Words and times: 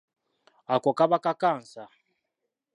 Ako 0.75 0.89
kaba 0.97 1.17
kakansa. 1.23 1.83